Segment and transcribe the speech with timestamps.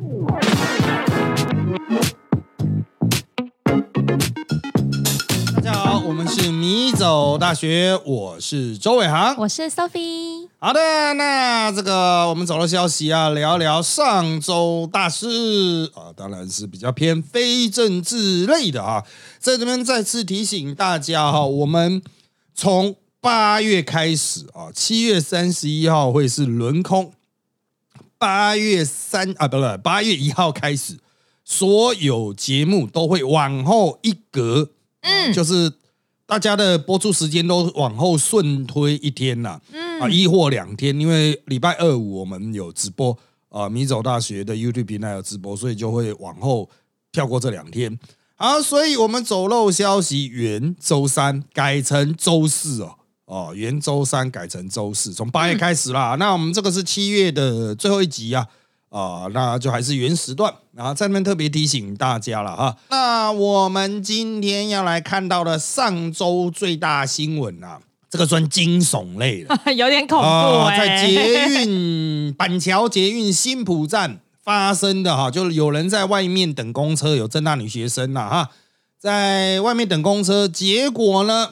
[0.00, 0.06] 大
[5.60, 9.36] 家好，我们是米走大学，我是周伟航。
[9.36, 10.48] 我是 Sophie。
[10.58, 10.80] 好的，
[11.14, 19.04] 那这个我们走了消息啊，聊聊上周大事啊，当然是比较偏非政治类的啊。
[19.38, 22.00] 在这边再次提醒大家哈，我们
[22.54, 27.12] 从八月开始啊，七月三十一号会是轮空，
[28.20, 30.98] 八月三啊，不是八月一号开始，
[31.42, 35.72] 所有节目都会往后一格，嗯，就是
[36.26, 43.16] 大家的播出时间都往后顺推一天呐，嗯啊，一或两天，因为礼拜二五我们有直播
[43.48, 46.68] 啊，米走大学的 YouTube 平台有直播，所以就会往后
[47.10, 47.98] 跳过这两天。
[48.36, 52.98] 好，所以我们走漏消息，原周三改成周四哦。
[53.30, 56.16] 哦，原周三改成周四，从八月开始啦。
[56.18, 58.44] 那我们这个是七月的最后一集啊，
[58.88, 60.52] 啊，那就还是原时段。
[60.74, 62.76] 然后在那边特别提醒大家了哈。
[62.88, 67.78] 那我们今天要来看到的上周最大新闻啊，
[68.10, 78.50] 这个算惊悚类的， 有点恐怖在捷运板桥捷运新浦站发生的哈，就是有人在外面等公车，有正大女学生呐哈，
[78.98, 81.50] 在外面等公车，结果呢，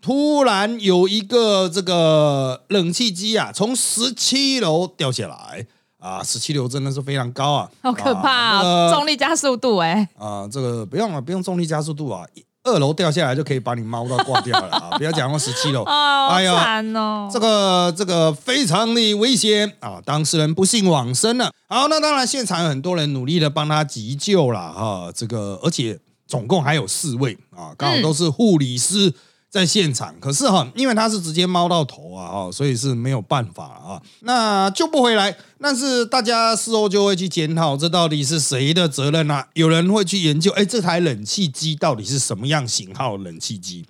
[0.00, 5.66] 突然有一个这个冷气机啊，从十七楼掉下来
[5.98, 12.24] 啊，十七楼真的是非常高啊，好可怕啊重力加速度哎、啊，这个不用了，不用重力加速度啊，
[12.64, 14.90] 二楼掉下来就可以把你猫都挂掉了啊！
[14.98, 17.28] 不要讲到十七楼，哦，哎呀惨哦！
[17.32, 20.00] 这个这个非常的危险啊！
[20.04, 21.50] 当事人不幸往生了。
[21.68, 29.12] 好，那当然现场有很多人努力的帮他急救了哈、这个而且总共还有四位啊，刚好都是护理师
[29.50, 30.14] 在现场。
[30.20, 34.00] 可是哈、因为他是直接猫到头啊哈、所以是没有办法啊。
[34.20, 39.48] 那救不回来，但是大家事后就会去检讨，这到底是谁的责任啊？
[39.54, 43.84] 有人会去研究，哎，这台冷气机到底是什么样型号冷气机？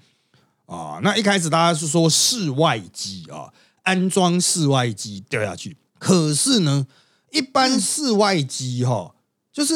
[0.66, 5.76] 啊，那一开始大家是说室外机啊，安装室外机掉下去。
[5.99, 6.87] 可是呢，
[7.32, 9.12] 一般室外机哈、
[9.53, 9.75] 就是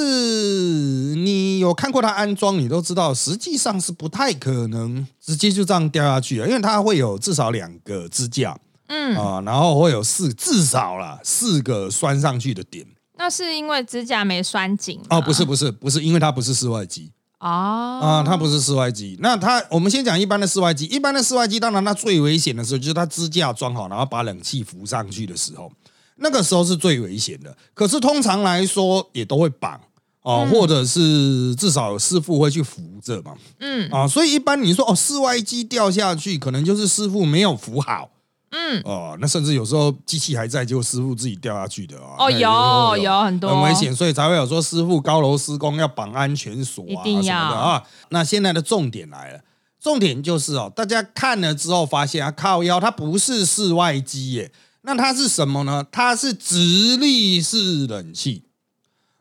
[1.16, 12.86] 你有看过它安装，你都知道，实际上是不太可能直接就这样掉下去的，因为它会有至少两个支架嗯，啊，然后会有四至少啦四个拴上去的点。
[13.16, 17.10] 那是因为支架没拴紧吗哦，不是不是不是，因为它不是室外机。
[17.40, 19.18] 哦啊、它不是室外机。
[19.20, 20.86] 那它，我们先讲一般的室外机。
[20.86, 25.70] 一般的室外机，当然它最危险的时候，就是它支架装好，然后把冷气扶上去的时候，
[26.16, 27.56] 那个时候是最危险的。
[27.74, 29.80] 可是通常来说，也都会绑
[30.22, 33.34] 哦、或者是至少有师傅会去扶着嘛。
[33.60, 38.08] 嗯啊，所以一般你说哦，室外机掉下去，可能就是师傅没有扶好。
[38.56, 42.14] 嗯，哦，那甚至有时候机器还在，结果师傅自己掉下去的啊。
[42.18, 47.82] 哦有有很多很危险，所以才会有说师傅高楼施工要绑安全锁啊一定要什么的啊。
[48.08, 49.40] 那现在的重点来了，
[49.78, 54.50] 重点就是哦，大家看了之后发现啊，靠腰它不是室外机耶，
[54.84, 55.84] 那它是什么呢？
[55.90, 58.44] 它是直立式冷气。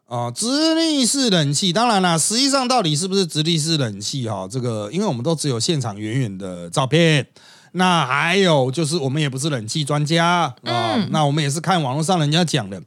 [0.05, 7.27] 啊、直立式冷气，当然啦，实际上到底是不是直立式冷气哈、这个因为我们都只有现场远远的照片，
[7.71, 10.25] 那还有就是我们也不是冷气专家。
[10.25, 10.53] 啊、
[10.97, 11.09] 嗯。
[11.11, 12.83] 那我们也是看网络上人家讲的。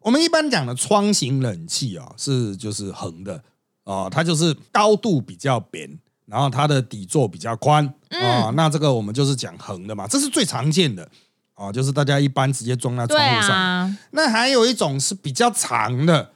[0.00, 3.42] 我们一般讲的窗型冷气啊，是就是横的。
[3.82, 7.86] 啊、它就是高度比较扁，然后它的底座比较宽。
[8.08, 11.06] 啊、那这个我们就是讲横的嘛，这是最常见的
[11.54, 13.50] 啊、就是大家一般直接装在窗户上。
[13.50, 16.30] 啊，那还有一种是比较长的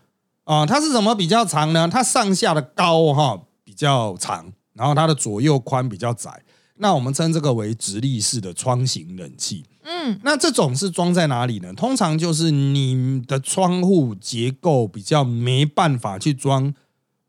[0.44, 1.86] 啊、它是什么比较长呢？
[1.86, 6.42] 它上下的高哈、比较长，然后它的左右宽比较窄。
[6.76, 9.64] 那我们称这个为直立式的窗型冷气。
[9.82, 11.72] 嗯那这种是装在哪里呢？
[11.74, 16.72] 通常就是你的窗户结构比较没办法去装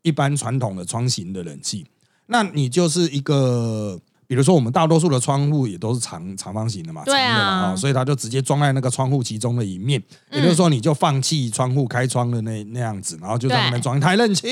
[0.02, 1.86] 一般传统的窗型的冷气，
[2.26, 3.98] 那你就是一个，
[4.30, 14.46] 比如说我们大多数的窗户也都是长长方形的嘛，对啊长的嘛，哦所以它就直接装在那个窗户其中的一面，也就是说你就放弃窗户开窗的那那样子，然后就在那边对装一台冷气。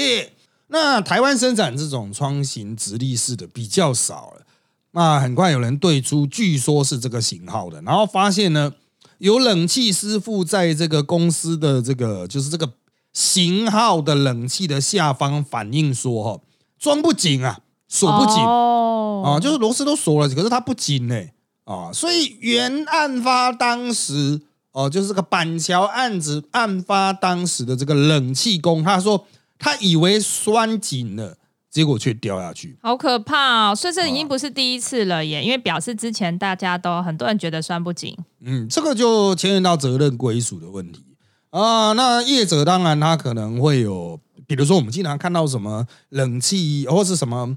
[0.67, 4.43] 那台湾生产这种窗型直立式的比较少了。
[4.91, 8.73] 那很快有人对出，据说是这个型号的，然后发现呢，
[9.19, 12.73] 有冷气师傅在这个公司的这个就是这个
[13.13, 16.41] 型号的冷气的下方反映说，哈，
[16.79, 21.21] 装不紧啊，锁不紧、哦啊，就是螺丝都锁了，可是它不紧呢、
[21.65, 24.41] 啊，所以原案发当时
[24.71, 29.27] 哦、就是这个板桥案子案发当时的这个冷气工，他说
[29.59, 31.37] 他以为拴紧了，
[31.69, 32.79] 结果却掉下去。
[32.81, 33.75] 好可怕哦！
[33.75, 38.17] 所以这已经不是第一次了耶，因为表示之前大家都很多人觉得拴不紧。
[38.41, 41.03] 嗯，这个就牵连到责任归属的问题
[41.51, 47.57] 啊，那业者当然他可能会有，比如说我们经常看到什么冷气或是什么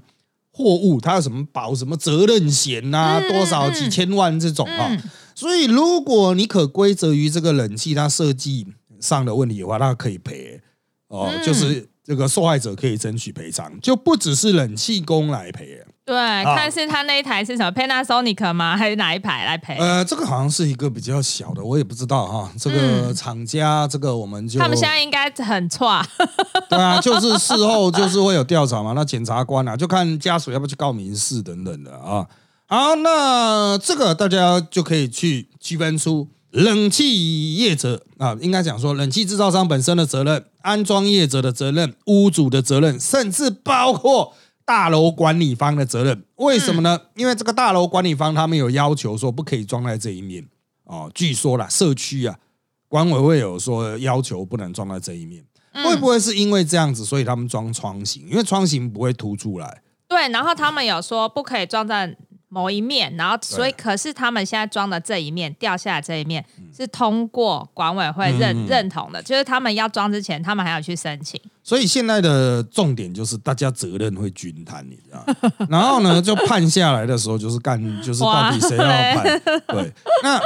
[0.52, 3.74] 货物，它有什么保什么责任险呐、嗯多少嗯。
[3.74, 4.88] 几千万这种啊。
[4.90, 5.02] 嗯。
[5.34, 8.66] 所以如果你可归责于这个冷气它设计
[9.00, 10.60] 上的问题的话，那可以赔
[11.08, 11.42] 哦，嗯。
[11.44, 15.80] 就是这个受害者可以争取赔偿，就不只是冷气工来赔。
[16.04, 18.76] 对，看是他那一台是什么 Panasonic 吗？
[18.76, 19.76] 还是哪一排来赔？
[19.78, 22.52] 呃，这个好像是一个比较小的，我也不知道哈。
[22.58, 26.02] 这个厂家，这个我们就他们现在应该很错，
[26.68, 32.26] 对啊，就是事后就是会有调查嘛，那检察官啊，就看家属要不要去告民事等等的啊。
[32.66, 44.34] 好，那这个大家就可以去区分出冷气业者啊，应该讲说冷气制造商本身的责任、安装业者的责任、屋主的责任，甚至包括
[44.64, 46.24] 大楼管理方的责任。
[46.36, 47.00] 为什么呢？
[47.16, 50.46] 因为这个大楼管理方他们有要求说不可以装在这一面
[50.84, 51.10] 哦。
[51.14, 52.38] 据说啦，社区啊，
[52.86, 55.44] 管委会有说要求不能装在这一面。
[55.72, 58.28] 会不会是因为这样子，所以他们装窗型？
[58.28, 59.82] 因为窗型不会凸出来。
[60.06, 62.14] 对，然后他们有说不可以装在
[62.52, 66.44] 某一面，然后所以可是他们现在装的这一面掉下来这一面
[66.76, 71.40] 是通过管委会认、嗯认同的，就是他们要装之前，他们还要去申请。
[71.62, 75.24] 所以现在的重点就是大家责任会均摊，你知道？
[75.70, 79.40] 然后呢，就判下来的时候就是干， 就是到底谁要判？
[79.68, 79.90] 对，
[80.22, 80.38] 那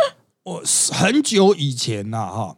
[0.45, 0.63] 我
[0.93, 2.57] 很久以前呐、哈，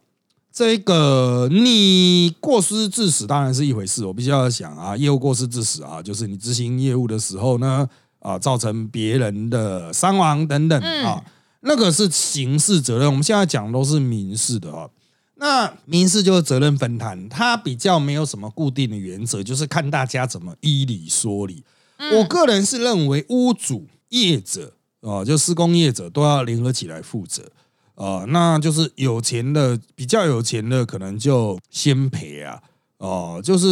[0.52, 7.88] 这个你过失致死当然是一回事，我必须要想啊，业务过失致死啊，就是你执行业务的时候呢，
[8.20, 11.24] 啊，造成别人的伤亡等等啊，
[11.60, 13.06] 那个是刑事责任。
[13.06, 14.88] 我们现在讲都是民事的啊。
[15.40, 21.62] 那民事就是责任分摊，它比较没有什么固定的原则，就是看大家怎么依理说理。
[22.12, 27.50] 我个人是认为屋主、业者啊、就施工业者都要联合起来负责。
[27.94, 32.60] 呃，那就是有钱的，比较有钱的，可能就先赔啊。
[32.98, 33.66] 哦、就是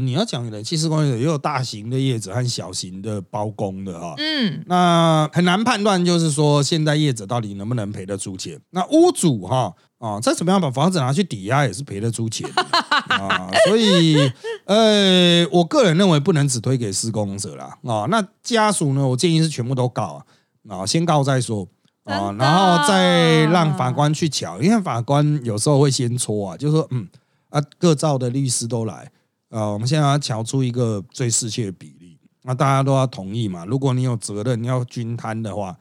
[0.00, 8.60] 你要讲冷气施工业者，也有大型的业者和小型的包工的哈、嗯，那很难判断，就是说现在业者到底能不能赔得出钱。
[8.70, 12.62] 那屋主哈啊，再怎么样把房子拿去抵押也是赔得出钱的
[13.14, 13.48] 啊。
[13.68, 14.18] 所以
[14.64, 18.06] 呃，我个人认为不能只推给施工者啦啊。
[18.10, 20.24] 那家属呢，我建议是全部都告
[20.68, 21.68] 啊，啊，先告再说。
[22.04, 27.06] 啊，然后再让法官去瞧，因为法官有时候会先戳啊，就是说，嗯
[27.52, 29.12] 啊，各照的律师都来，
[29.50, 33.66] 啊，我们现在要瞧出一个最适切的比例，那大家都要同意嘛。
[33.66, 35.76] 如果你有责任要均摊的话，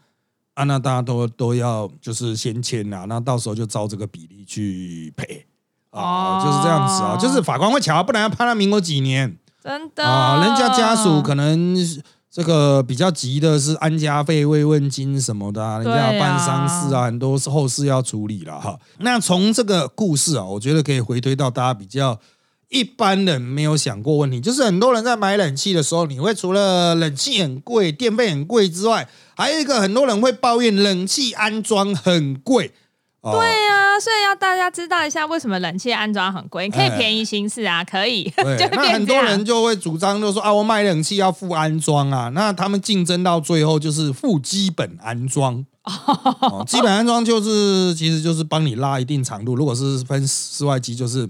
[0.54, 5.46] 啊，那大家都都要就是先签啊，那到时候就照这个比例去赔
[5.92, 11.74] 啊，哦就是这样子啊，就是法官会瞧，不然要判他民国几年真的啊，人家家属可能
[12.32, 18.80] 这个比较急的是安家费、慰问金什么的、啊，人家要办丧事啊，很多是后事要处理了哈。
[19.00, 22.18] 那从这个故事啊，我觉得可以回推到大家比较
[22.70, 32.72] 一般人没有想过问题，就是很多人在买冷气的时候，你会除了冷气很贵、电费很贵之外，还有一个很多人会抱怨冷气安装很贵。
[33.22, 33.32] 哦。
[33.32, 45.66] 对啊，所以要大家知道一下为什么冷气安装很贵，你可以哎便宜行事啊，可以，对， 那很多人就会主张，就说啊，我卖冷气要付安装啊，那他们竞争到最后就是付基本安装。
[45.84, 51.28] 哦，基本安装就是其实就是帮你拉一定长度，如果是分室外机就是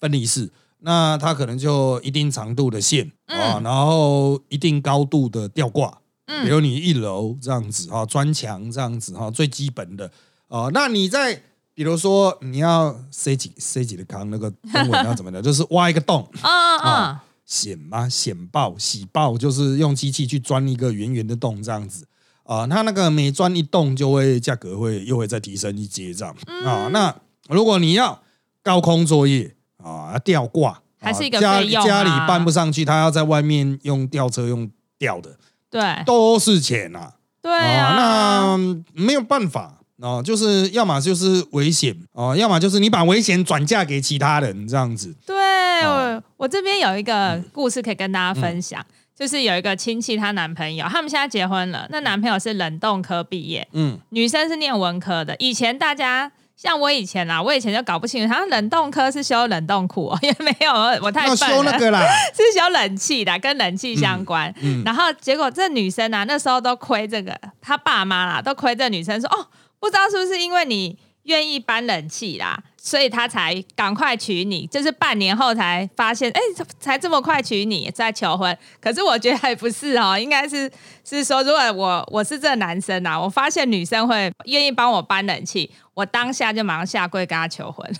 [0.00, 5.98] 分离式，那它可能就一定长度的线啊、然后一定高度的吊挂，
[6.42, 10.10] 比如你一楼这样子哈，砖墙这样子哈，最基本的
[10.48, 10.70] 哦。
[10.72, 11.42] 那你在
[11.74, 18.08] 比如说你要塞几塞几的康那个中文要怎么的， 就是挖一个洞，啊显吗？
[18.08, 22.04] 显爆、洗爆，就是用机器去钻一个圆圆的洞这样子
[22.42, 22.66] 啊。
[22.66, 26.88] 它那个每钻一洞，就会价格会又会再提升一阶这样嗯啊。
[26.92, 27.14] 那
[27.48, 28.20] 如果你要
[28.62, 35.36] 高空作业啊，吊挂，还是一个啊家家里搬不上去，他要在外面用吊车用吊的，
[35.70, 45.14] 对都是钱啊、对啊，那没有办法哦，就是要么就是危险哦，要么就是你把危险转嫁给其他人这样子。
[45.26, 45.36] 对
[45.82, 48.84] 哦我我这边有一个故事可以跟大家分享，
[49.18, 55.34] 就是有一个亲戚她男朋友，他们现在结婚了，那男朋友是冷冻科毕业，嗯，女生是念文科的。
[55.38, 60.72] 以前大家像我以前啊，我以前就搞不清楚，他冷冻科是修冷冻库、哦，也没有，
[61.02, 61.56] 我太要笨了。
[61.56, 62.00] 修那个啦，
[62.34, 64.52] 是修冷气的，跟冷气相关。
[64.62, 69.46] 嗯然后结果这女生啊，那时候都亏这个，她爸妈啦都亏这女生说，哦，
[69.78, 76.40] 不知道是不是因为你愿意搬冷气啦，所以他才赶快娶你，就是半年后才发现，哎，
[76.78, 78.56] 才这么快娶你，在求婚。
[78.80, 80.70] 可是我觉得还不是哦，应该是
[81.04, 87.90] 是说，如果我我是这男生呐，我发现女生会愿意帮我搬冷气，我当下就马上下跪跟他求婚。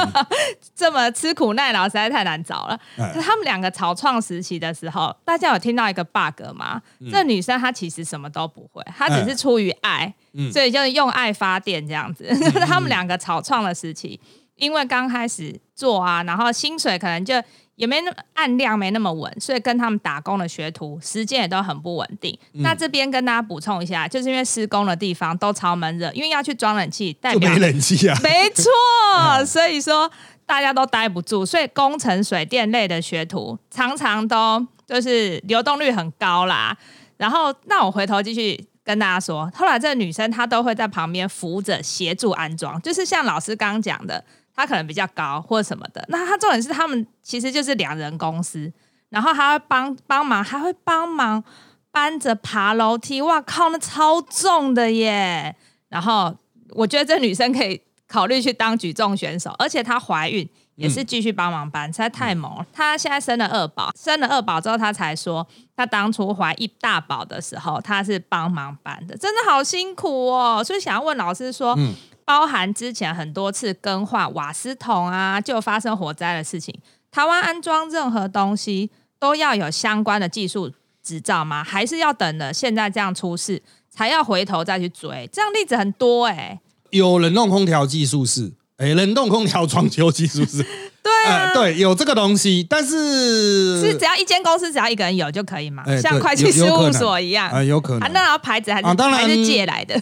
[0.74, 2.80] 这么吃苦耐劳实在太难找了。
[2.96, 6.80] 他们两个草创时期的时候，大家有听到一个 bug 吗？
[7.12, 10.14] 这女生她其实什么都不会，她只是出于爱，
[10.50, 12.26] 所以就是用爱发电这样子。
[12.66, 14.18] 他们两个草创的时期，
[14.56, 17.34] 因为刚开始做啊，然后薪水可能就
[17.76, 22.38] 也没那么按量没那么稳，所以跟他们打工的学徒时间也都很不稳定。
[22.52, 28.64] 那这边跟大家补充一下，就是因为施工的地方都超闷热，因为要去装冷气，代表没冷气啊，没错，
[29.46, 30.10] 所以说。
[30.46, 36.76] 大家都待不住，所以工程水电类的学徒常常都就是流动率很高啦。
[37.16, 44.22] 然后，那我回头继续跟大家说，后来这个女生她都会在旁边扶着协助安装，就是像老师刚刚讲的，
[44.54, 46.04] 她可能比较高或者什么的。
[46.08, 48.72] 那他重点是他们其实就是两人公司，
[49.08, 51.42] 然后还会帮帮忙，还会帮忙
[51.90, 53.20] 搬着爬楼梯。
[53.22, 55.56] 哇靠，那超重的耶！
[55.88, 56.36] 然后
[56.70, 57.80] 我觉得这女生可以。
[58.06, 62.64] 考虑去当举重选手，而且她怀孕也是继续帮忙搬，实在太猛了。
[62.72, 65.44] 她现在生了二宝，生了二宝之后，她才说
[65.74, 70.62] 她当初怀一大宝的时候，她是帮忙搬的，真的好辛苦哦。
[70.62, 71.76] 所以想要问老师说，
[72.24, 76.74] 包含之前很多次更换瓦斯桶啊，就发生火灾的事情，
[77.10, 81.62] 台湾安装任何东西都要有相关的技术执照吗？
[81.62, 85.28] 还是要等了现在这样出事才要回头再去追？
[85.32, 86.60] 这样例子很多哎。
[86.90, 90.64] 有冷冻空调技术是，哎，冷冻空调装修技术是，
[91.02, 95.84] 对啊，对，有这个东西，但是是只要一间公司只要一个人有就可以吗？
[96.00, 98.12] 像会计事务所一样啊，有可能。
[98.12, 100.00] 那牌子还是当然还是借来的，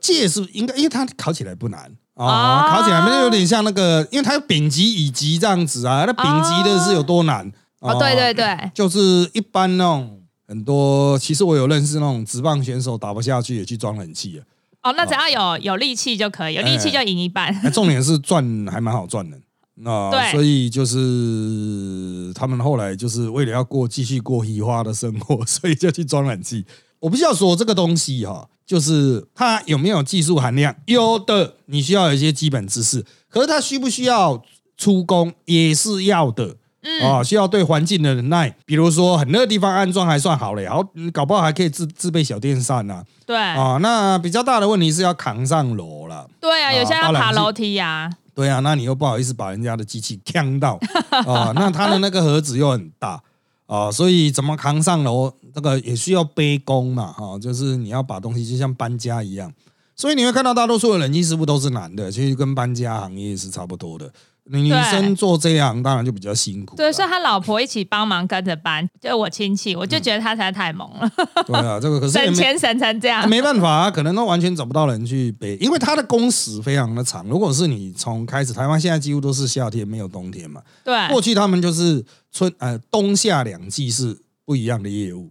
[0.00, 7.50] 借是应该，因为它考起来不难啊，考起来没有点像那个，因为它有丙级、乙级这样子啊，那丙级的是有多难？
[7.80, 14.42] 哦，对对对，就是一般那种很多，其实我有认识那种直棒选手打不下去也去装冷气啊。
[14.82, 17.54] 哦，那只要有有力气就可以，有力气就赢一半。
[17.72, 19.36] 重点是赚还蛮好赚的，
[19.74, 26.64] 那所以就是他们后来就是为了要过继续过移花的生活， 所以就去装冷气。
[27.00, 30.74] 我不需要说这个东西哈，就是它有没有技术含量？
[30.86, 34.42] 有的，你需要有一些基本知识，可是它需不需要
[34.76, 36.56] 出工也是要的。
[36.80, 43.02] 嗯啊，需要对环境的忍耐，比如说很热的地方安装还算好了，然后搞不好还可以自自备小电扇呐。
[43.26, 46.28] 对啊，那比较大的问题是要扛上楼了。
[46.40, 48.08] 对啊，有些要爬楼梯呀。
[48.32, 50.78] 对啊，那你又不好意思把人家的机器呛到
[51.26, 53.20] 啊， 那它的那个盒子又很大
[53.68, 59.52] 啊，所以怎么扛上楼，那个也需要背功嘛，哈，就是你要把东西就像搬家一样，
[59.94, 64.10] 所以你会看到大多数的冷气师傅都是男的，其实跟搬家行业是差不多的。
[64.50, 66.74] 女生做这样当然就比较辛苦。
[66.76, 71.10] 对，所以他老婆一起帮忙跟着搬，就我亲戚，我就觉得他实在太猛了。
[71.46, 77.26] 对啊，这个可是省钱省成这样，没办法啊，可能都完全找不到人去背，因为他的工时非常的长。
[77.26, 80.62] 如果是你从开始，台湾现在几乎都是夏天，没有冬天嘛。
[80.82, 85.30] 对，过去他们就是春呃冬夏两季是不一样的业务。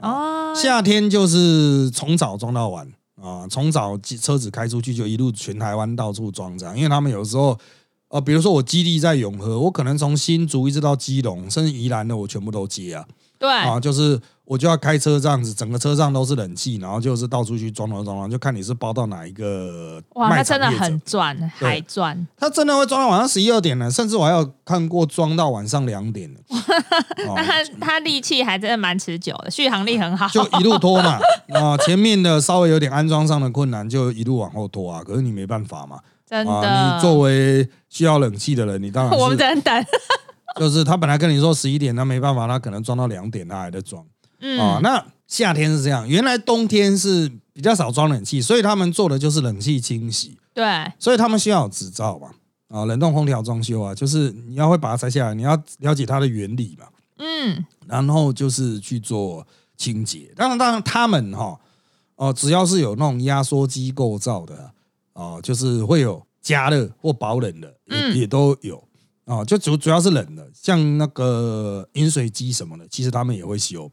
[0.00, 2.86] 哦，夏天就是从早装到晚
[3.22, 7.56] 啊，从早车子开出去就一路全台湾到处装这样，因为他们有时候。
[8.10, 13.04] 呃，比如说我基地在永和，我可能从新竹一直到基隆，甚至宜兰的，我全部都接啊。
[13.38, 20.02] 对啊，就是我就要开车这样子，整个车上都是冷气，然后就是到处去装装装，就看你是包到哪一个。
[20.14, 22.26] 哇，他真的很赚，还赚。
[22.36, 26.40] 他真的会装到晚上十一二点呢，甚至我还有看过装到晚上两点的。
[27.36, 30.26] 那他他力气还真的蛮持久的，续航力很好。
[30.28, 31.20] 就一路拖嘛，
[31.54, 35.02] 啊，前面的稍微有点安装上的困难，就一路往后拖啊。
[35.04, 36.00] 可是你没办法嘛。
[36.28, 39.86] 真的，你作为需要冷气的人，你当然 我们真等。
[40.58, 44.04] 就是他本来跟你说十一点，那没办法，他可能装到两点，他还在装。
[44.40, 50.36] 嗯啊，那夏天是这样，原来冬天是比较少装冷气，所以他们做的就是冷气清洗。
[50.52, 50.64] 对，
[50.98, 52.30] 所以他们需要有执照嘛。
[52.68, 56.86] 啊，冷冻空调装修啊，就是你要会把它拆下来，你要了解它的原理嘛。
[57.18, 60.30] 嗯，然后就是去做清洁。
[60.36, 61.58] 当然，当然他们哈，
[62.16, 64.70] 哦，只要是有那种压缩机构造的。
[65.18, 68.80] 哦，就是会有加热或保冷的，也也都有
[69.24, 69.44] 啊。
[69.44, 73.90] 就主主要是冷的，像那个饮水机什么的，其实他们也会修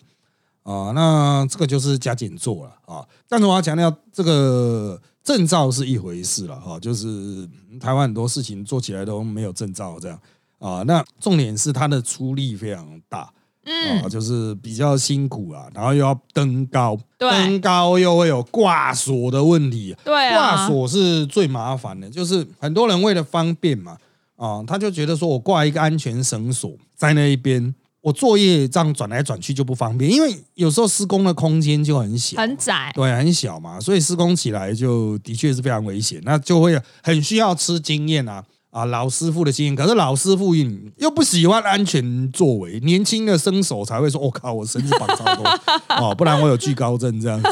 [0.61, 0.91] 啊。
[0.93, 3.03] 那这个就是加减做了啊。
[3.27, 6.79] 但是我要强调，这个证照是一回事了哈。
[6.79, 10.21] 就是台湾很多事情做起来都没有证照这样
[10.59, 10.83] 啊。
[10.83, 13.33] 那重点是它的出力非常大
[13.65, 14.01] 嗯。
[14.01, 23.97] 啊，就是比较辛苦啊，然后又要登高，登高又会有挂锁的问题，对挂啊，锁是最麻烦的，就是很多人为了方便嘛，
[24.35, 38.43] 啊，他就觉得说我挂一个安全绳索在那一边，我作业这样转来转去就不方便，因为有时候施工的空间就很小，很窄，对，很小嘛，所以施工起来就的确是非常危险，那就会很需要吃经验啊
[38.75, 39.73] 啊，老师傅的经验。
[39.73, 40.53] 可是老师傅
[40.97, 45.45] 又不喜欢安全作为，年轻的生手才会说：“我、靠，我绳子绑超多
[45.95, 47.47] 哦，不然我有惧高症这样子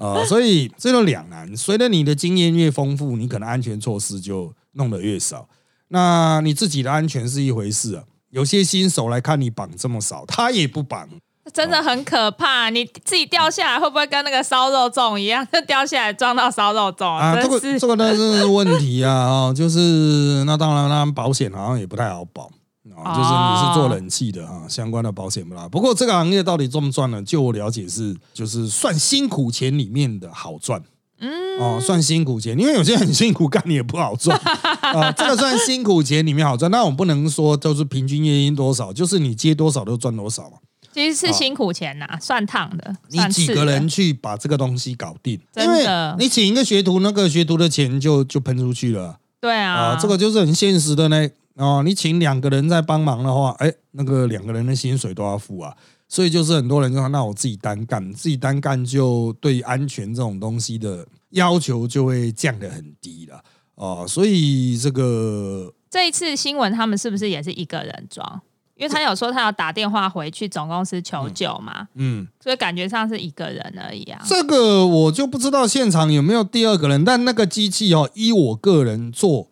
[0.00, 1.56] 啊。”所以这就两难。
[1.56, 5.48] 随着你的经验越丰富，你可能安全措施就弄得越少。
[5.88, 11.08] 那你自己的安全是一回事啊，有些新手来看你绑这么少，他也不绑。
[11.52, 12.68] 真的很可怕。
[12.70, 17.06] 你自己掉下来会不会跟那个烧肉粽一样，就 掉下来撞到烧肉粽？
[17.14, 22.50] 啊，这个这个呢是问题啊，哦， 就是那当然，那保险好像也不太好保
[22.94, 25.68] 啊，就是你是做冷气的啊，相关的保险不啦。
[25.68, 27.22] 不过这个行业到底赚不赚呢？
[27.22, 30.82] 就我了解是，就是算辛苦钱里面的好赚。
[31.18, 34.38] 嗯，哦，算辛苦钱，因为有些很辛苦干你也不好赚
[34.82, 35.10] 啊。
[35.16, 40.58] 这个算辛苦钱里面好赚，那我们不能说就是平均月薪多少，就是你接多少就赚多少嘛。
[40.96, 42.90] 其实是辛苦钱呐，算烫的。
[42.90, 45.38] 哦你几个人去把这个东西搞定？
[45.52, 49.18] 真因为的你请一个学徒，那个学徒的钱就就喷出去了。
[49.38, 51.28] 对啊啊，，这个就是很现实的呢。
[51.56, 55.76] 哦，你请两个人在帮忙的话，哎，那个两个人的薪水都要付啊。
[56.08, 63.42] 所以就是很多人就说，那我自己单干，自己单干就对安全这种东西的要求就会降得很低了。
[63.74, 68.40] 哦，所以这个这一次新闻他们是不是也是一个人装？
[68.76, 74.20] 因为他有说他要打电话回去总公司求救嘛，嗯，所以感觉上是一个人而已啊。
[74.24, 79.48] 这个我就不知道现场有没有第二个人，但那个机器哦，依我个人做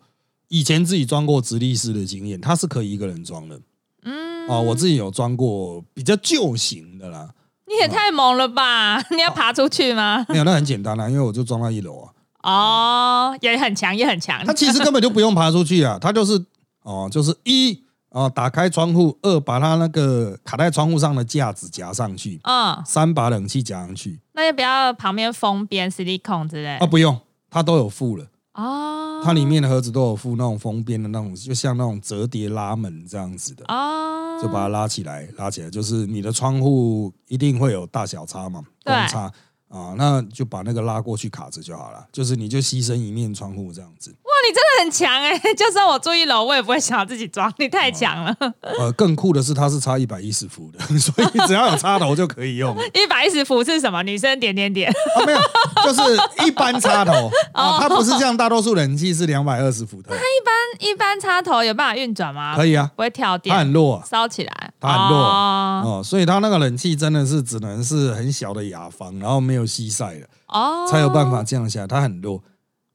[0.49, 3.59] 以前自己装过直立式的经验，它是可以一个人装的。
[4.03, 7.31] 嗯，哦，我自己有装过比较旧型的啦。
[7.67, 9.01] 你也太猛了吧！
[9.09, 10.23] 你要爬出去吗？
[10.29, 12.13] 没有，那很简单啦，因为我就装到一楼啊。
[12.43, 14.45] 哦，也很强，也很强。
[14.45, 16.45] 它其实根本就不用爬出去啊，它就是
[16.83, 17.83] 哦，就是一
[18.15, 24.21] 哦，打开窗户；二把它那个卡在窗户上的架子夹上去；嗯，三把冷气夹上去。
[24.31, 26.87] 那要不要旁边封边 CD 控之类啊，？
[26.87, 27.19] 不用，
[27.49, 28.25] 它都有附了。
[28.53, 39.29] 哦，它里面的盒子都有附那种封边的那种，就像那种折叠拉门这样子的，哦，就把它拉起来，拉起来就是你的窗户一定会有大小差嘛，对公差
[39.69, 44.11] 啊，那就把那个拉过去卡着就好了，就是你就牺牲一面窗户这样子。
[44.23, 45.37] 哇，你真的很强哎！
[45.55, 48.35] 就算我住一楼，我也不会想要自己装，你太强了。
[48.61, 52.75] 呃，更酷的是它是插一百一十伏的， 所以只要有插头就可以用。
[52.93, 54.03] 一百一十伏是什么？
[54.03, 54.89] 女生点点点。
[54.89, 55.39] 啊，没有，
[55.83, 62.55] 就是一般插头哦啊，它不是像大多数冷气是两百二十伏的，它一般一般插头有办法运转吗？
[62.55, 64.05] 可以啊，不会跳它很，弱啊。
[64.09, 64.71] 烧起来。
[64.79, 71.87] 它很弱哦哦，所以它那个冷气真的是只能是很小的雅房，然后没有西晒了，哦，才有办法降下来。
[71.87, 72.43] 它很弱，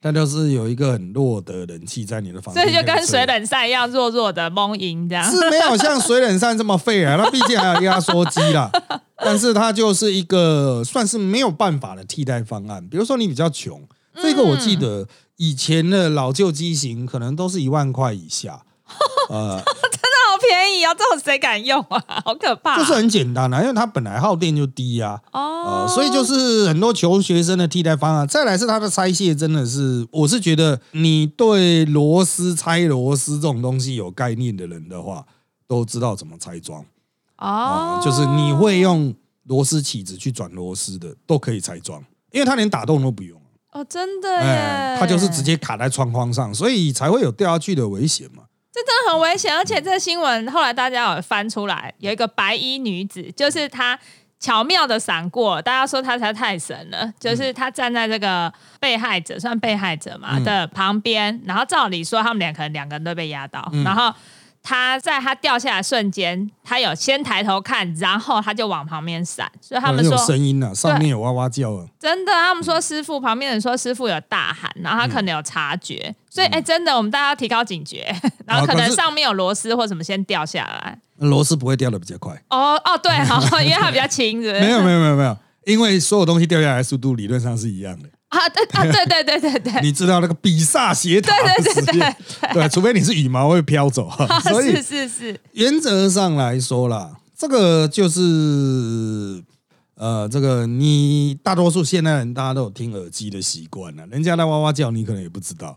[0.00, 5.30] 它就是有一个很弱的冷气在你的房间所以就跟水冷扇一样，弱弱的蒙音这样。
[5.30, 8.70] 是没有像水冷扇这么废啊，那毕竟还有压缩机啦。
[9.22, 12.88] 但是它就是一个算是没有办法的替代方案。
[12.88, 18.62] 比如说你比较穷，这个我记得以前的老旧机型可能都是一万块以下，
[19.28, 19.64] 呃，好
[20.40, 22.02] 便宜啊，这种谁敢用啊？
[22.24, 22.78] 好可怕。
[22.78, 25.20] 就是很简单啊，因为它本来耗电就低啊。
[25.32, 28.26] 哦呃，，所以就是很多求学生的替代方案。
[28.26, 35.24] 再来是它的拆卸，真的是，我是觉得你对螺丝拆螺丝这种东西有概念的人的话，
[35.66, 36.84] 都知道怎么拆装
[37.36, 43.40] 啊、哦，就是你会用螺丝起子去转螺丝的，都可以拆装，因为它连打洞都不用，
[43.72, 48.44] 哦，真的耶，哎，它就是直接卡在窗框上，所以才会有掉下去的危险嘛。
[48.72, 53.98] 这真的很危险，而且这个新闻后来大家有翻出来，有一个白衣女子，就是她
[54.38, 64.14] 巧妙的闪过，大家说她才太神了，就是她站在这个被害者算被害者嘛、嗯的旁边，然后照理说他们俩可能两个人都被压到，嗯然后。
[64.62, 71.86] 她在他掉下来瞬间，他有先抬头看，然后他就往旁边闪，所以他们有说声音啊，上面有哇哇叫啊。
[71.98, 78.14] 真的，他们说师傅旁边人说师傅有大喊，然后他可能有察觉，所以哎、真的，我们大家要提高警觉，
[78.46, 80.98] 然后可能上面有螺丝或什么先掉下来。
[81.16, 84.60] 螺丝不会掉的比较快，哦哦，对，好， 因为它比较轻，是不是？
[84.60, 88.08] 没有没有没有没有，因为所有东西掉下来速度理论上是一样的。
[88.30, 92.16] 啊，对啊，对对对对对， 你知道那个比萨斜塔的实验，
[92.52, 94.08] 对，除非你是羽毛会飘走，
[94.48, 99.42] 所以是是是，原则上来说啦，这个就是
[99.96, 105.76] 呃，这个你大多数现代人大家都有听耳机的习惯了，人家在哇哇叫，你可能也不知道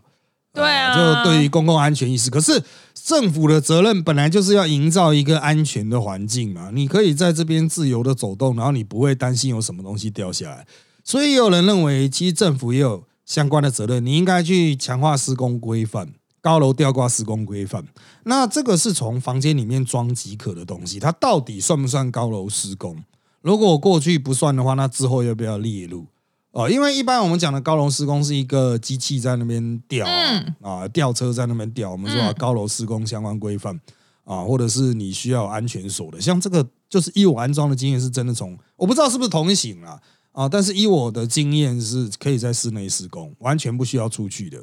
[0.52, 2.30] 对啊就对于公共安全意识。
[2.30, 2.62] 可是
[2.94, 10.64] 政府的责任本来就是要营造一个安全的环境嘛，你可以在这边自由的走动，然后你不会担心有什么东西掉下来。
[11.04, 16.14] 所以有人认为，其实政府也有相关的责任，你应该去强化施工规范。
[16.40, 17.82] 高楼吊挂施工规范，
[18.24, 23.02] 那这个是从房间里面装即可的东西，它到底算不算高楼施工？
[23.40, 26.04] 如果过去不算的话，那之后要不要列入？
[26.50, 33.80] 哦，因为一般我们讲的高楼施工是一个机器在那边吊嗯啊，吊车在那边吊，我们说啊嗯高楼施工相关规范
[34.24, 39.98] 啊，或者是你需要安全锁的，像这个就是依我安装的经验是真的从我不知道是不是同一型啦
[40.34, 44.58] 啊，但是以我的经验是可以在室内施工，完全不需要出去的。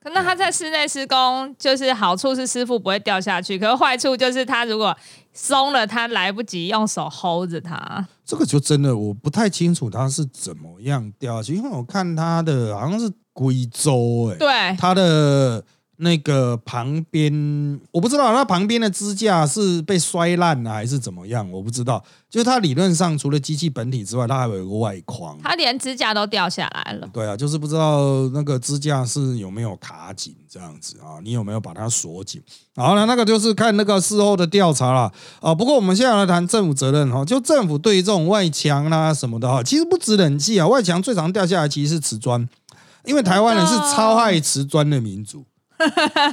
[0.00, 4.96] 可那他在室内施工，就是好处是师傅不会掉下去，可是坏处就是他如果
[5.32, 8.06] 松了，他来不及用手 hold 着它。
[8.24, 15.64] 这个就真的我不太清楚他是怎么样掉下去，因为我看他的好像是贵州哎、对，他的
[16.00, 22.02] 那个旁边我不知道，它旁边的支架是被摔烂了还是怎么样，我不知道。
[22.30, 25.36] 就是它理论上除了机器本体之外，它还有一个外框。
[25.42, 27.08] 它连支架都掉下来了。
[27.12, 32.40] 对啊，就是不知道那个支架是有没有卡紧这样子啊，你有没有把它锁紧？
[32.76, 35.10] 好了，那个就是看那个事后的调查了。
[35.40, 35.54] 啊。
[35.54, 42.48] 不过我们现在来谈政府责任哈，就政府对于这种外墙啦、什么的哈，其实不止冷气啊，外墙最常掉下来其实是瓷砖，
[43.04, 45.44] 因为台湾人是超爱瓷砖的民族。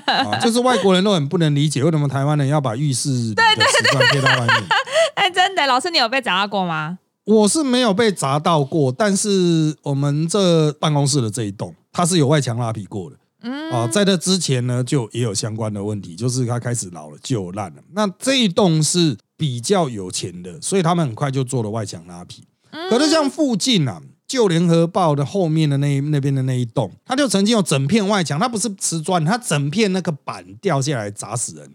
[0.05, 4.63] 啊， 就是外国人都很不能理解，为什么台湾人要把浴室里的瓷砖贴到外面。
[5.15, 6.99] 哎，真的，老师你有被砸到过吗？
[7.25, 13.15] 我是没有被砸到过，但是我们这办公室的这一栋，它是有外墙拉皮过的。
[13.41, 17.81] 嗯，啊，在这之前呢，就也有相关的问题，就是它开始老了、旧烂了。
[17.93, 22.43] 那这一栋是比较有钱的，所以他们很快就做了外墙拉皮。
[22.89, 31.71] 可是像附近啊，旧联合报的后面的那那边的那一栋，它就曾经有整片外墙，它不是瓷砖，它整片那个板掉下来砸死人。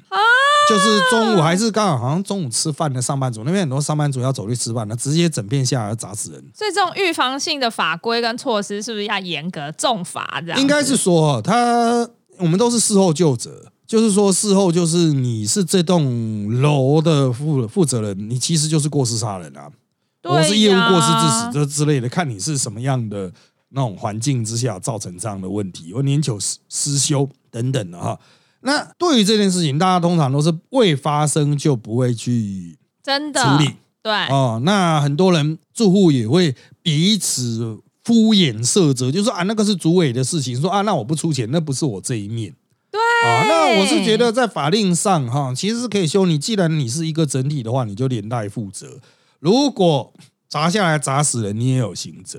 [0.68, 6.44] 就是中午还是刚好好像中午吃饭的上班族，那边很多上班族要走去吃饭，那直接整片下来砸死人。
[6.54, 10.40] 所以这种预防性的法规跟措施是不是要严格重罚？
[10.42, 12.08] 这样应该是说，他
[12.38, 19.74] 我们都是事后就责，就是说事后就是你是这栋楼的负负责人，你其实就是过失杀人啊，对
[20.22, 23.32] 或是业务呀过失致死这之类的，看你是什么样的
[23.70, 28.18] 那种环境之下造成这样的问题，或年久失失修等等的哈。
[28.62, 34.60] 那对于这件事情，大家通常都是未发生就不会去真的处理对，哦。
[34.64, 42.54] 那很多人住户也会彼此敷衍塞责，就说啊，那个是主委的事情，说啊，那我不出钱，那不是我这一面。
[42.90, 46.26] 对啊，那我是觉得在法令上哈，其实是可以修。
[46.26, 48.98] 你既然你是一个整体的话，你就连带负责。
[49.40, 50.12] 如果
[50.48, 52.38] 砸下来砸死人，你也有刑责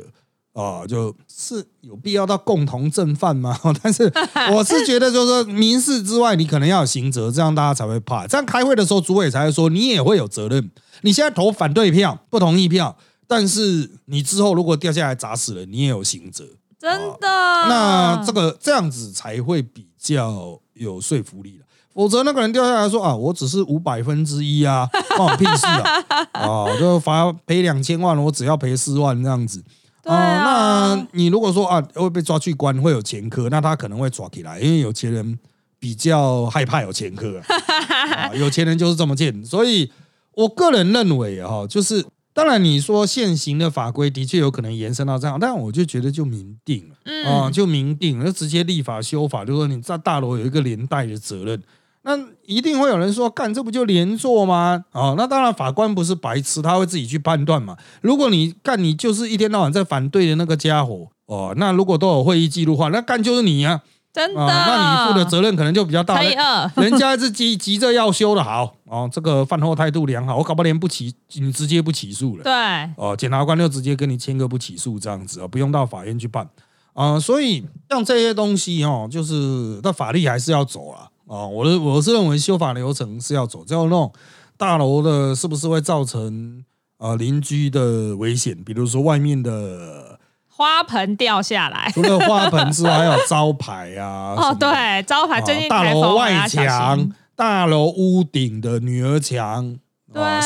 [0.53, 3.57] 啊，就是有必要到共同正犯吗？
[3.81, 4.11] 但是
[4.53, 8.27] 我是觉得，就是说民事之外，你可能要有刑责，这样大家才会怕。
[8.27, 10.71] 这样开会的时候，主委才会说你也会有责任。
[11.01, 16.45] 你现在投反对票、不同意票，但是你之后如果掉下来砸死人，你也有刑责。
[16.77, 17.27] 真的。
[17.69, 21.65] 那这个这样子才会比较有说服力了。
[21.93, 26.27] 否则那个人掉下来说啊，我只是五百分之一啊， 关我屁事啊！
[26.31, 29.63] 啊，就罚赔两千万，我只要赔四万这样子。
[30.03, 35.37] 对啊那你如果说啊会被抓去关，会有前科，那他可能会抓起来，因为有钱人
[35.79, 39.43] 比较害怕有前科啊，啊 有钱人就是这么贱。
[39.45, 39.91] 所以
[40.33, 46.95] 我个人认为哈，就是当然你说现行的法规的确有可能延伸到这样，但我就觉得就明定了。
[47.03, 51.61] 嗯啊，就明定，就直接立法修法，就说你在大楼有一个连带的责任。
[52.03, 54.83] 那一定会有人说，干这不就连坐吗？
[54.91, 57.77] 哦，那当然法官不是白痴，他会自己去判断嘛。
[58.01, 66.17] 如果你干，你就是一天到晚在反对的那个家伙哦，那如果都有会议记录话，那干就是你呀真的，啊，那你负的责任可能就比较大。
[66.17, 72.43] 乘以二， 人家是急急着要修的好哦，这个饭后态度良好，我搞不好连不起，你直接不起诉了。
[72.43, 72.51] 对，
[72.97, 76.49] 哦，检察官就直接跟你签个不起诉这样子啊、不用到法院去办
[76.93, 84.11] 啊、所以像这些东西哦，就是那法律还是要走啊啊、我的我是认为修法流程是要走，就那种
[84.57, 86.65] 大楼的是不是会造成
[86.97, 88.61] 呃邻居的危险？
[88.65, 91.89] 比如说外面的花盆掉下来。
[91.93, 99.79] 除了花盆之外，还有招牌啊，哦，对，招牌最近啊大楼外墙、大楼屋顶的女儿墙，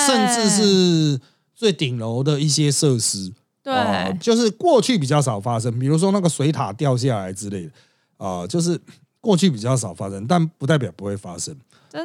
[0.05, 1.19] 甚至是
[1.55, 7.71] 最顶楼的一些设施，对，啊就是过去比较少发生，比如说那个水塔掉下来之类的，
[8.17, 8.79] 啊，就是
[9.25, 11.57] 过去比较少发生，但不代表不会发生。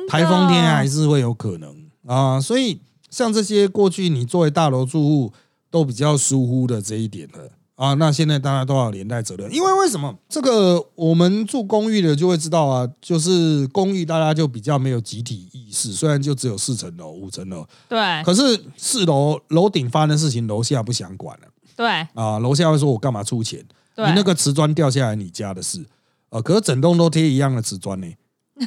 [0.08, 2.80] 台风天还是会有可能啊，所以
[3.10, 5.32] 像这些过去你作为大楼住户
[5.70, 10.16] 都比较疏忽的这一点的啊，那现在大家都要连带责任，因为为什么？
[10.28, 17.98] 这个我们住公寓的就会知道啊，就是公寓大家就比较没有集体意识，虽然就只有四层楼、五层楼，对。
[18.24, 21.48] 可是四楼楼顶发生的事情，楼下不想管了。
[21.76, 21.86] 对。
[22.14, 23.58] 啊，楼下会说我干嘛出钱？
[23.96, 25.84] 你那个瓷砖掉下来，你家的事
[26.30, 28.06] 啊，可是整栋都贴一样的瓷砖呢，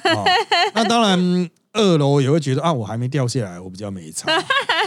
[0.03, 0.23] 啊，
[0.75, 4.31] 那当然二楼也会觉得啊，我还没掉下来，我比较没差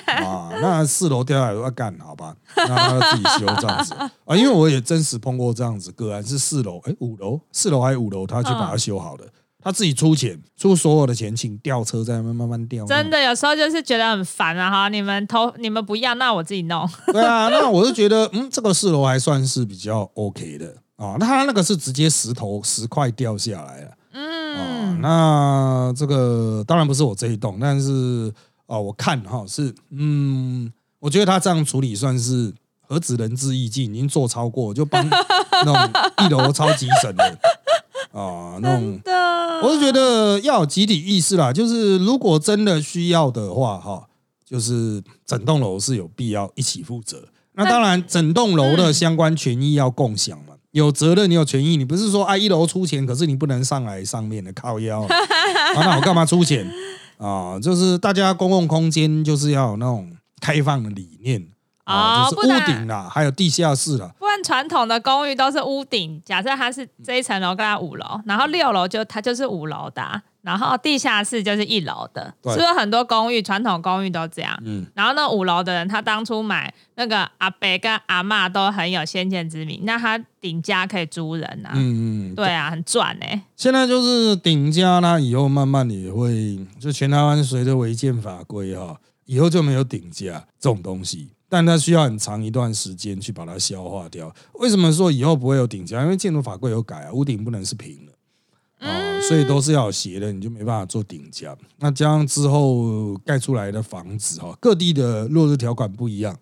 [0.07, 0.51] 啊。
[0.61, 2.37] 那四楼掉下来要干好吧？
[2.57, 9.25] 那他要自己修这样子啊，因为我也真实碰过这样子个案，是四楼哎五楼四楼还是五楼，他去把它修好的，
[9.61, 14.71] 他自己出钱出所有的钱，请吊车在那边慢慢吊，真的有时候就是觉得很烦啊！
[14.71, 16.89] 哈，你们投你们不要，那我自己弄。
[17.13, 21.17] 对啊，那我就觉得，嗯，这个四楼还算是比较 OK 的啊。
[21.19, 28.33] 那他那个是直接石头石块掉下来了，嗯，啊，那这个当然不是我这一栋，但是
[28.67, 35.75] 啊，我看哈是，嗯，我觉得他这样处理算是何止仁至义尽，已经做超过，就帮那种
[36.25, 37.39] 一楼超级省的
[38.13, 39.13] 啊，那种的，
[39.63, 44.07] 我是觉得要有集体意识啦，就是如果真的需要的话，哈，
[44.45, 47.29] 就是整栋楼是有必要一起负责。
[47.53, 55.09] 那当然，整栋楼的相关权益要共享嘛，有责任，你有权益，你不是说啊一楼出钱，可是你不能上来上面的靠腰 啊，
[55.75, 56.71] 那我干嘛出钱？
[57.19, 57.59] 啊？
[57.59, 60.11] 就是大家公共空间就是要有那种
[60.41, 61.47] 开放的理念
[61.85, 74.57] 啊，就是屋顶啦，还有地下室啦，不然传统的公寓都是屋顶，假设它是这一层楼跟它五楼，然后六楼就它就是五楼的啊、然后地下室就是一楼的，对是不是很多公寓传统公寓都这样？
[74.65, 94.33] 嗯，然后那五楼的人，他当初买那个阿伯跟阿嬷都很有先见之明，那他顶家可以租人啊，嗯嗯，对啊，很赚哎、现在就是顶家呢，以后慢慢也会，就全台湾随着违建法规哈，以后就没有顶家这种东西，但它需要很长一段时间去把它消化掉。
[94.55, 96.03] 为什么说以后不会有顶家？
[96.03, 98.13] 因为建筑法规有改啊，屋顶不能是平的
[98.79, 101.57] 啊、所以都是要有斜的，你就没办法做顶加。
[101.79, 106.37] 那加上之后盖出来的房子哈，各地的落日条款不一样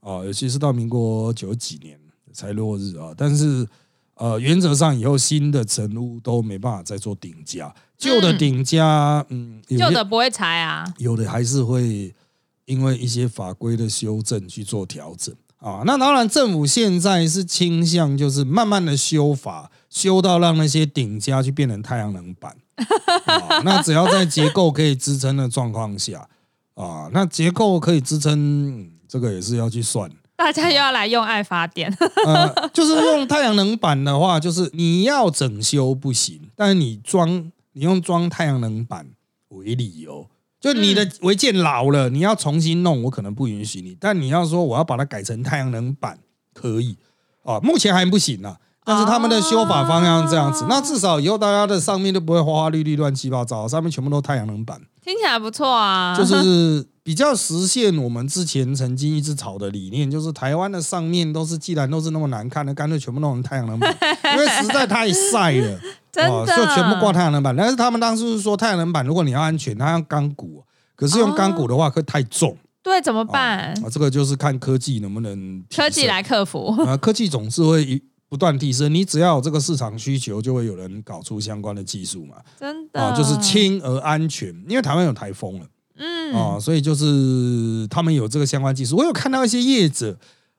[0.00, 1.98] 啊，尤其是到民国九几年
[2.32, 3.66] 才落日啊，但是。
[4.16, 12.14] 呃，原则上以后新的成屋都没办法再做顶加，旧的顶加，嗯，旧的不会拆啊，有的还是会
[12.66, 15.82] 因为一些法规的修正去做调整啊。
[15.86, 22.56] 那当然，政府现在是倾向就是慢慢的修法，修到让那些顶家去变成太阳能板
[23.26, 23.60] 啊。
[23.64, 26.28] 那只要在结构可以支撑的状况下
[26.74, 28.32] 啊，那结构可以支撑，
[28.80, 30.10] 嗯这个也是要去算。
[30.36, 31.94] 大家又要来用爱发电，
[32.24, 39.06] 呃，就是用太阳能板的话，就是你要整修不行，但是你装你用装太阳能板
[39.48, 40.26] 为理由，
[40.60, 43.96] 就你的违建老了，你要重新弄，我可能不允许你。
[43.98, 46.18] 但你要说我要把它改成太阳能板，
[46.52, 46.98] 可以
[47.42, 48.58] 啊，目前还不行啊。
[48.84, 54.80] 但是他们的修法方向这样子，那至少以后大家的上面都不会花花绿绿、乱七八糟，上面全部都太阳能板。
[55.02, 63.96] 听起来不错啊，就是比较实现我们之前曾经一直吵的理念，就是台湾的上面都是既然都是那么难看的，干脆全部弄成太阳能板，
[64.34, 65.80] 因为实在太晒了，
[66.12, 67.54] 真哦的就全部挂太阳能板。
[67.54, 73.58] 但是他们当时是说太阳能板，如果你要安全，它要钢骨，可是用钢骨的话会太重对，怎么啊办？
[73.84, 82.36] 啊，这个就是看科技能不能科技来克服，啊， 科技总是会一不断提升，你只要有这个市场需求，就会有人搞出相关的技术嘛。
[82.58, 85.66] 真的啊，就是轻而安全，因为台湾有台风了。
[85.98, 88.96] 嗯啊，所以就是他们有这个相关技术。
[88.96, 90.16] 我有看到一些业者，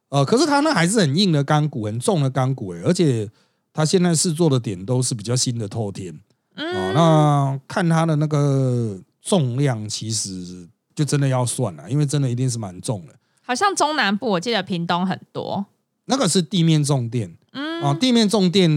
[0.10, 3.28] 呃，可是他那还是很硬的钢骨，很重的钢骨诶，而且
[3.73, 6.19] 他现在试做的点都是比较新的透天。
[6.55, 6.75] 嗯。
[6.75, 6.91] 啊。
[6.93, 13.13] 那看他的那个重量，其实就真的要算了，因为真的一定是蛮重的。
[13.41, 15.65] 好像中南部我记得屏东很多，
[16.05, 17.36] 那个是地面重电。
[17.53, 17.81] 嗯。
[17.81, 18.69] 啊，地面重电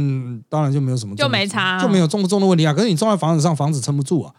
[0.49, 2.73] 当然就没有什么就没差就没有重不重的问题啊。
[2.73, 4.35] 可是你种在房子上，房子撑不住啊。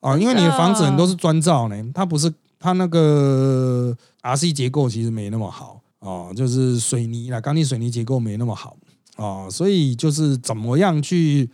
[0.00, 5.80] 啊，因为你的房子很多是砖造呢，它不是它那个 RC 结构其实没那么好。
[6.00, 8.76] 啊，就是水泥啦，钢筋水泥结构没那么好
[9.22, 11.50] 啊，所以就是怎么样去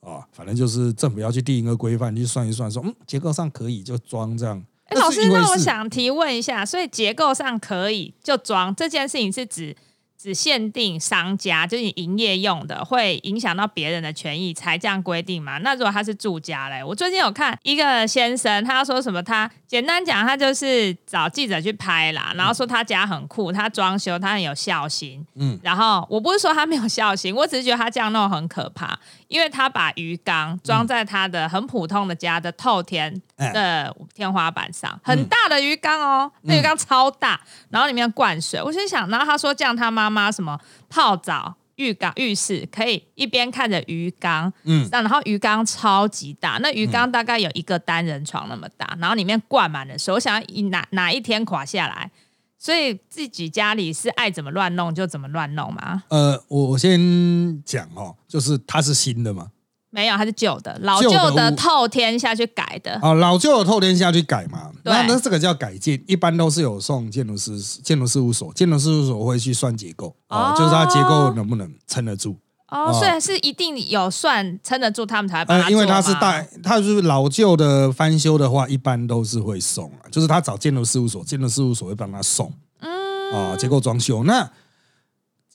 [0.00, 4.64] 啊，反正就是政府要去定一个规范，去算一算说，嗯，结构上可以就装这样。
[4.84, 9.76] 哎，老师，那我想提问一下，所以结构上可以就装这件事情是指
[10.16, 15.58] 只限定商家，就是你营业用的，会影响到别人的权益才这样规定吗？
[15.58, 19.50] 那如果他是住家嘞，我最近有看一个先生，他说什么他？
[19.72, 25.26] 简单讲，他就是找记者去拍啦，然后说他家很酷，他装修，他很有孝心。
[25.34, 38.60] 嗯然后我不是说他没有孝心，我只是觉得他这样弄很可怕，因为他把鱼缸装在他的很普通的家的透天哎的天花板上，很大的鱼缸哦，那鱼缸超大，然后里面灌水。
[38.62, 41.54] 我心想，然后他说这样他妈妈什么泡澡。
[41.82, 50.14] 浴缸、浴室可以一边看着鱼缸，嗯嗯，然后鱼缸超级大，那鱼缸大概有一个单人床那么大，然后里面灌满了水。
[50.14, 52.10] 我想要一哪哪一天垮下来，
[52.58, 56.04] 所以自己家里是爱怎么乱弄就怎么乱弄嘛。
[56.08, 59.50] 呃，我我先讲哦，就是它是新的嘛，
[59.94, 62.94] 没有，它是旧的，老旧的旧的屋透天下去改的。
[63.02, 70.16] 啊，老旧的透天下去改嘛，对那那这个叫改建，一般都是有送建筑师、建筑事务所，建筑事务所会去算结构
[70.56, 72.38] 就是它结构能不能撑得住。
[72.68, 82.50] 哦，哦所以是一定有算撑得住，他们才会帮他呃，因为做它是吗大，它就是老旧的翻修的话，一般都是会送啊，就是他找建筑事务所，建筑事务所会帮他送，
[82.80, 84.50] 嗯，啊，结构装修，那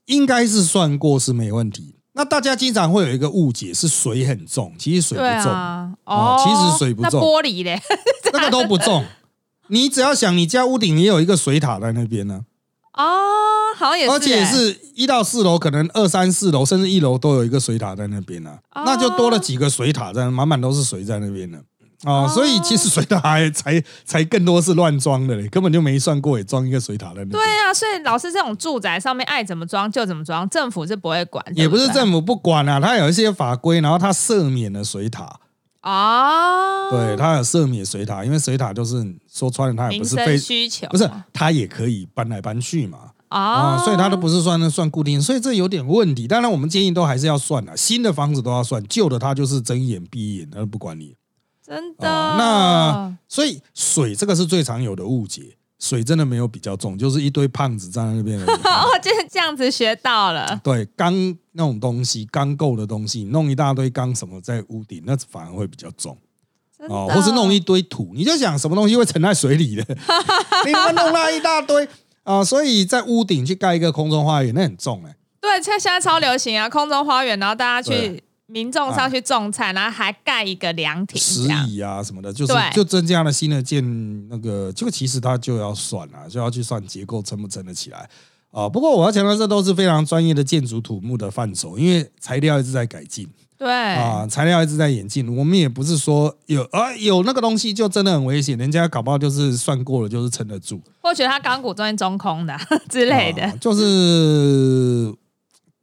[0.05, 1.95] 应该是算过是没问题。
[2.17, 7.19] 那大家经常会有一个误解，是水很重，其实水不重，啊，哦其实水不重。
[7.21, 7.79] 那玻璃嘞，
[8.33, 9.05] 那个都不重。
[9.67, 12.41] 你只要想，你家屋顶也有一个水塔在那边呢、
[12.93, 13.05] 哦，
[13.77, 21.59] 好像也是欸，而且是一到四楼，可能二三四楼甚至一楼都有一个水塔在那边呢、哦那就多了几个水塔在，满满都是水在那边呢。
[22.03, 27.29] 哦，哦所以其实水塔还才才更多是乱装的嘞，根本就没算过也装一个水塔在那边。
[27.29, 35.39] 对啊，所以老师这种住宅上面爱怎么装就怎么装，政府是不会管，也不是政府不管啊，它有一些法规，然后它赦免了水塔，
[35.81, 42.97] 哦，对，它有赦免水塔，因为水塔就是说穿了，它也不是非需求不是，它也可以搬来搬去嘛。
[42.99, 46.29] 哦啊，，所以它都不是算那算固定，所以这有点问题。
[46.29, 51.13] 当然，我们建议都还是要算的，新的房子都要算，旧的它就是睁一眼闭一眼，它都不管你
[51.67, 52.09] 真的。
[52.09, 52.35] 啊。
[52.37, 58.39] 那所以水这个是最常有的误解，水真的没有比较重，就是一堆胖子站在那边。
[58.41, 61.13] 哦，就是这样子学到了，对，钢
[61.51, 66.17] 那种东西，钢构的东西，弄一大堆钢什么在屋顶，那反而会比较重。
[66.87, 69.83] 哦，或是弄一堆土，你就想什么东西会沉在水里的，
[70.63, 71.87] 你们弄那一大堆？
[72.23, 83.83] 啊，所以在屋顶去盖一个空中花园，那很重哎、对，现在现在超流行啊，空中花园，然后大家去对民众上去种菜，然后还盖一个凉亭，石椅啊什么的，就是就增加了新的建
[84.29, 88.09] 那个，这个其实它就要算啊，就要去算结构撑不撑得起来
[88.51, 88.69] 啊。
[88.69, 95.27] 不过我要强调，这都是非常专业的建筑土木的范畴，因为材料一直在改进对啊，材料一直在演进。
[95.35, 102.57] 我们也不是说有啊有那个东西就真的很危险，人家搞不好就是算过了，就是撑得住或许他钢骨中间中空的
[102.89, 105.13] 之类的啊，就是。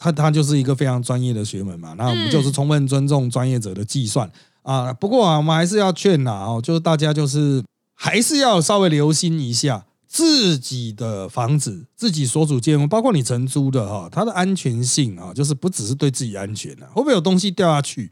[0.04, 4.92] 它它就是一个非常专业的学门嘛，那我们就是充分尊重专业者的计算啊。
[4.92, 7.64] 不过啊，我们还是要劝呐，哦，就是大家就是
[7.94, 18.10] 还是要稍微留心一下自己的房子、自己所处建物，包括你承租的哈，它的安全性啊，就是不只是对自己安全啊，会不会有东西掉下去？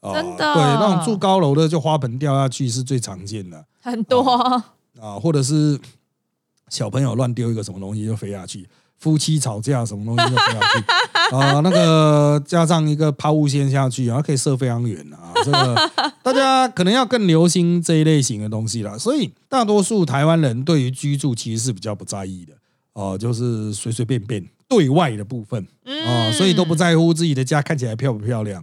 [0.00, 4.22] 哦真的对，那种住高楼的，就花盆掉下去是最常见的 很多，
[5.00, 5.78] 啊，或者是
[6.70, 10.84] 小朋友乱丢一个什么东西就飞下去，夫妻吵架什么东西就飞下去
[11.30, 15.32] 啊，那个加上一个抛物线下去，然后可以射非常远啊。
[15.44, 15.90] 这个
[16.22, 18.98] 大家可能要更留心这一类型的东西了。
[18.98, 22.54] 所以大多数台湾人对于居住其实是比较不在意的
[22.92, 28.62] 哦、就是随随便便对外的部分嗯哦、所以都不在乎自己的家看起来漂不漂亮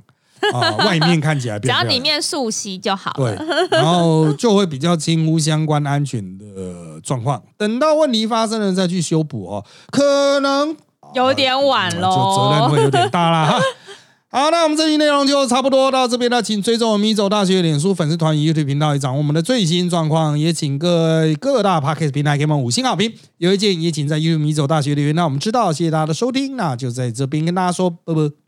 [0.53, 1.67] 啊、外面看起来 只。
[1.67, 10.75] 要里面素悉就好对了。，然后就会比较轻忽相关安全的状况，等到问题发生了再去修补哦，可能
[11.17, 13.59] 有点晚就喽，责任会有点大啦哈。
[14.29, 20.37] 好，那我们这期内容就差不多到这边了，请追踪我们米走大学脸书粉丝团与 YouTube 频道，以掌握我们的最新状况。
[20.37, 25.73] 也请各各大 Podcast 平台给我们五星好评，有意见也请在 YouTube 米走大学留言，那我们知道。
[25.73, 28.46] 谢谢大家的收听，那就在这边跟大家说，拜拜。